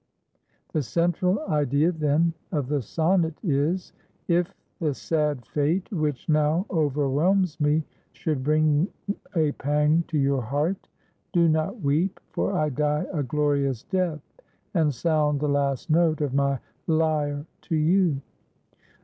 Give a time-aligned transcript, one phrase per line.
[0.73, 3.93] The central idea, then, of the sonnet is,
[4.27, 8.87] "If the sad fate which now overwhelms me should bring
[9.35, 10.87] a pang to your heart,
[11.33, 14.23] do not weep, for I die a glorious death
[14.73, 16.57] and sound the last note of my
[16.87, 18.21] lyre to you."